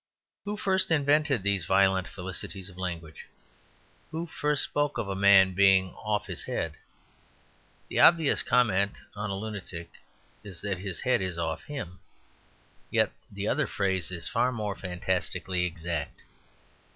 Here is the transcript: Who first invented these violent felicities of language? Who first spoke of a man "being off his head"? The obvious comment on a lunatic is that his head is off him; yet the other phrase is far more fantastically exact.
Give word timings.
Who 0.45 0.57
first 0.57 0.89
invented 0.89 1.43
these 1.43 1.65
violent 1.65 2.07
felicities 2.07 2.71
of 2.71 2.77
language? 2.79 3.27
Who 4.09 4.25
first 4.25 4.63
spoke 4.63 4.97
of 4.97 5.07
a 5.07 5.13
man 5.15 5.53
"being 5.53 5.91
off 5.93 6.25
his 6.25 6.45
head"? 6.45 6.73
The 7.87 7.99
obvious 7.99 8.41
comment 8.41 9.03
on 9.15 9.29
a 9.29 9.35
lunatic 9.35 9.91
is 10.43 10.59
that 10.61 10.79
his 10.79 11.01
head 11.01 11.21
is 11.21 11.37
off 11.37 11.65
him; 11.65 11.99
yet 12.89 13.11
the 13.31 13.47
other 13.47 13.67
phrase 13.67 14.09
is 14.09 14.27
far 14.27 14.51
more 14.51 14.75
fantastically 14.75 15.65
exact. 15.67 16.23